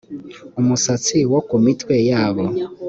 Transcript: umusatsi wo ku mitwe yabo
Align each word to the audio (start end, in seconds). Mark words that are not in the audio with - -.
umusatsi 0.59 1.17
wo 1.31 1.39
ku 1.47 1.55
mitwe 1.63 1.95
yabo 2.09 2.45